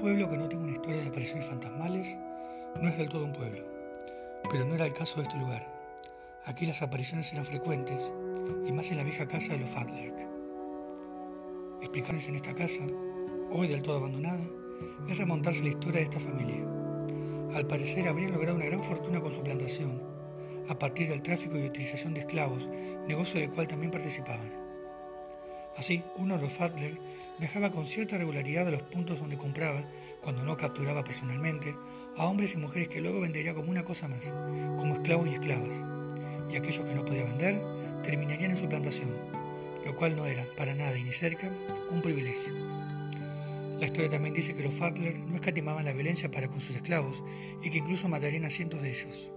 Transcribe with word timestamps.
pueblo 0.00 0.30
que 0.30 0.38
no 0.38 0.48
tenga 0.48 0.64
una 0.64 0.72
historia 0.72 1.02
de 1.02 1.08
apariciones 1.08 1.44
fantasmales 1.44 2.18
no 2.80 2.88
es 2.88 2.96
del 2.96 3.10
todo 3.10 3.26
un 3.26 3.34
pueblo, 3.34 3.62
pero 4.50 4.64
no 4.64 4.74
era 4.74 4.86
el 4.86 4.94
caso 4.94 5.16
de 5.16 5.24
este 5.24 5.36
lugar. 5.36 5.66
Aquí 6.46 6.64
las 6.64 6.80
apariciones 6.80 7.30
eran 7.34 7.44
frecuentes 7.44 8.10
y 8.66 8.72
más 8.72 8.90
en 8.90 8.96
la 8.96 9.02
vieja 9.02 9.28
casa 9.28 9.52
de 9.52 9.58
los 9.58 9.68
Fadlerk. 9.68 10.16
Explicarles 11.82 12.28
en 12.28 12.36
esta 12.36 12.54
casa, 12.54 12.82
hoy 13.52 13.68
del 13.68 13.82
todo 13.82 13.98
abandonada, 13.98 14.42
es 15.06 15.18
remontarse 15.18 15.62
la 15.62 15.68
historia 15.68 16.00
de 16.00 16.04
esta 16.04 16.20
familia. 16.20 16.64
Al 17.54 17.66
parecer 17.66 18.08
habrían 18.08 18.32
logrado 18.32 18.56
una 18.56 18.66
gran 18.66 18.82
fortuna 18.82 19.20
con 19.20 19.32
su 19.32 19.42
plantación, 19.42 20.02
a 20.70 20.78
partir 20.78 21.10
del 21.10 21.20
tráfico 21.20 21.58
y 21.58 21.66
utilización 21.66 22.14
de 22.14 22.20
esclavos, 22.20 22.70
negocio 23.06 23.38
del 23.38 23.50
cual 23.50 23.66
también 23.66 23.92
participaban. 23.92 24.50
Así, 25.76 26.02
uno 26.16 26.36
de 26.36 26.44
los 26.44 26.52
Fadler 26.54 26.98
viajaba 27.40 27.70
con 27.70 27.86
cierta 27.86 28.18
regularidad 28.18 28.68
a 28.68 28.70
los 28.70 28.82
puntos 28.82 29.18
donde 29.18 29.38
compraba, 29.38 29.82
cuando 30.22 30.44
no 30.44 30.58
capturaba 30.58 31.02
personalmente, 31.02 31.74
a 32.16 32.26
hombres 32.26 32.54
y 32.54 32.58
mujeres 32.58 32.88
que 32.88 33.00
luego 33.00 33.20
vendería 33.20 33.54
como 33.54 33.70
una 33.70 33.82
cosa 33.82 34.08
más, 34.08 34.30
como 34.78 34.94
esclavos 34.94 35.26
y 35.26 35.34
esclavas. 35.34 35.82
Y 36.50 36.56
aquellos 36.56 36.86
que 36.86 36.94
no 36.94 37.04
podía 37.04 37.24
vender 37.24 37.58
terminarían 38.04 38.50
en 38.50 38.56
su 38.58 38.68
plantación, 38.68 39.08
lo 39.86 39.96
cual 39.96 40.16
no 40.16 40.26
era, 40.26 40.44
para 40.56 40.74
nada 40.74 40.96
y 40.98 41.02
ni 41.02 41.12
cerca, 41.12 41.50
un 41.90 42.02
privilegio. 42.02 42.52
La 43.80 43.86
historia 43.86 44.10
también 44.10 44.34
dice 44.34 44.54
que 44.54 44.62
los 44.62 44.74
Fadler 44.74 45.16
no 45.16 45.36
escatimaban 45.36 45.86
la 45.86 45.94
violencia 45.94 46.30
para 46.30 46.48
con 46.48 46.60
sus 46.60 46.76
esclavos 46.76 47.22
y 47.62 47.70
que 47.70 47.78
incluso 47.78 48.06
matarían 48.08 48.44
a 48.44 48.50
cientos 48.50 48.82
de 48.82 48.90
ellos. 48.90 49.30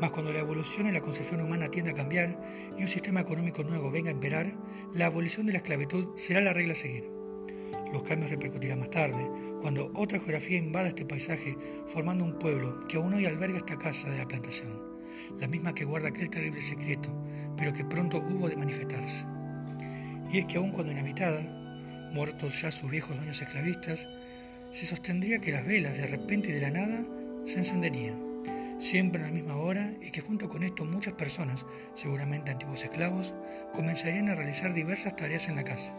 Mas 0.00 0.10
cuando 0.12 0.32
la 0.32 0.38
evolución 0.38 0.86
en 0.86 0.94
la 0.94 1.00
concepción 1.00 1.40
humana 1.40 1.68
tiende 1.68 1.90
a 1.90 1.94
cambiar 1.94 2.40
y 2.76 2.82
un 2.82 2.88
sistema 2.88 3.20
económico 3.20 3.64
nuevo 3.64 3.90
venga 3.90 4.10
a 4.10 4.12
imperar, 4.12 4.52
la 4.92 5.06
abolición 5.06 5.46
de 5.46 5.52
la 5.52 5.58
esclavitud 5.58 6.16
será 6.16 6.40
la 6.40 6.52
regla 6.52 6.72
a 6.72 6.76
seguir. 6.76 7.10
Los 7.92 8.04
cambios 8.04 8.30
repercutirán 8.30 8.78
más 8.78 8.90
tarde, 8.90 9.28
cuando 9.60 9.90
otra 9.94 10.18
geografía 10.18 10.58
invada 10.58 10.88
este 10.88 11.04
paisaje, 11.04 11.56
formando 11.92 12.24
un 12.24 12.38
pueblo 12.38 12.78
que 12.86 12.96
aún 12.96 13.14
hoy 13.14 13.26
alberga 13.26 13.58
esta 13.58 13.78
casa 13.78 14.08
de 14.10 14.18
la 14.18 14.28
plantación, 14.28 14.70
la 15.36 15.48
misma 15.48 15.74
que 15.74 15.84
guarda 15.84 16.08
aquel 16.08 16.30
terrible 16.30 16.60
secreto, 16.60 17.10
pero 17.56 17.72
que 17.72 17.84
pronto 17.84 18.18
hubo 18.18 18.48
de 18.48 18.56
manifestarse. 18.56 19.24
Y 20.30 20.38
es 20.38 20.46
que 20.46 20.58
aun 20.58 20.70
cuando 20.70 20.92
inhabitada, 20.92 21.42
muertos 22.12 22.60
ya 22.60 22.70
sus 22.70 22.90
viejos 22.90 23.16
dueños 23.16 23.42
esclavistas, 23.42 24.06
se 24.72 24.86
sostendría 24.86 25.40
que 25.40 25.50
las 25.50 25.66
velas 25.66 25.96
de 25.96 26.06
repente 26.06 26.50
y 26.50 26.52
de 26.52 26.60
la 26.60 26.70
nada 26.70 27.04
se 27.46 27.58
encenderían 27.58 28.27
siempre 28.78 29.22
a 29.22 29.26
la 29.26 29.32
misma 29.32 29.56
hora 29.56 29.92
y 30.00 30.10
que 30.10 30.20
junto 30.20 30.48
con 30.48 30.62
esto 30.62 30.84
muchas 30.84 31.14
personas, 31.14 31.66
seguramente 31.94 32.50
antiguos 32.50 32.82
esclavos, 32.82 33.34
comenzarían 33.72 34.28
a 34.28 34.34
realizar 34.34 34.72
diversas 34.72 35.16
tareas 35.16 35.48
en 35.48 35.56
la 35.56 35.64
casa. 35.64 35.94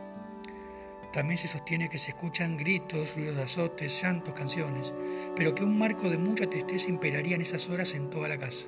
También 1.11 1.39
se 1.39 1.47
sostiene 1.47 1.89
que 1.89 1.97
se 1.97 2.11
escuchan 2.11 2.55
gritos, 2.55 3.16
ruidos 3.16 3.35
de 3.35 3.44
azotes, 3.44 4.02
llantos, 4.02 4.33
canciones, 4.33 4.94
pero 5.35 5.55
que 5.55 5.63
un 5.63 5.77
marco 5.77 6.09
de 6.09 6.17
mucha 6.17 6.47
tristeza 6.47 6.89
imperaría 6.89 7.35
en 7.35 7.41
esas 7.41 7.67
horas 7.69 7.95
en 7.95 8.09
toda 8.09 8.30
la 8.30 8.38
casa. 8.38 8.67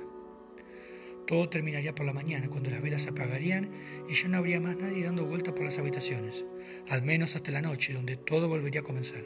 Todo 1.26 1.48
terminaría 1.48 1.94
por 1.94 2.04
la 2.04 2.12
mañana, 2.12 2.48
cuando 2.48 2.68
las 2.68 2.82
velas 2.82 3.02
se 3.02 3.10
apagarían 3.10 3.70
y 4.08 4.14
ya 4.14 4.28
no 4.28 4.38
habría 4.38 4.60
más 4.60 4.76
nadie 4.76 5.04
dando 5.04 5.24
vueltas 5.24 5.54
por 5.54 5.64
las 5.64 5.78
habitaciones, 5.78 6.44
al 6.88 7.02
menos 7.02 7.36
hasta 7.36 7.52
la 7.52 7.62
noche, 7.62 7.92
donde 7.92 8.16
todo 8.16 8.48
volvería 8.48 8.80
a 8.80 8.84
comenzar. 8.84 9.22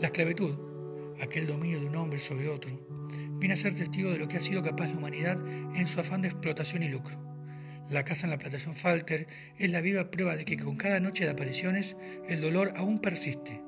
La 0.00 0.06
esclavitud, 0.06 0.54
aquel 1.20 1.46
dominio 1.46 1.80
de 1.80 1.86
un 1.86 1.96
hombre 1.96 2.18
sobre 2.18 2.48
otro, 2.48 2.70
viene 3.44 3.52
a 3.52 3.56
ser 3.58 3.74
testigo 3.74 4.10
de 4.10 4.16
lo 4.16 4.26
que 4.26 4.38
ha 4.38 4.40
sido 4.40 4.62
capaz 4.62 4.86
la 4.86 4.96
humanidad 4.96 5.38
en 5.76 5.86
su 5.86 6.00
afán 6.00 6.22
de 6.22 6.28
explotación 6.28 6.82
y 6.82 6.88
lucro. 6.88 7.18
La 7.90 8.02
casa 8.02 8.24
en 8.24 8.30
la 8.30 8.38
plantación 8.38 8.74
Falter 8.74 9.26
es 9.58 9.70
la 9.70 9.82
viva 9.82 10.10
prueba 10.10 10.34
de 10.34 10.46
que 10.46 10.56
con 10.56 10.76
cada 10.76 10.98
noche 10.98 11.24
de 11.24 11.30
apariciones 11.30 11.94
el 12.26 12.40
dolor 12.40 12.72
aún 12.74 13.00
persiste, 13.00 13.60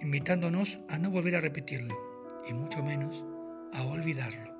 invitándonos 0.00 0.80
a 0.88 0.98
no 0.98 1.12
volver 1.12 1.36
a 1.36 1.40
repetirlo, 1.40 1.96
y 2.50 2.52
mucho 2.52 2.82
menos 2.82 3.24
a 3.72 3.84
olvidarlo. 3.84 4.51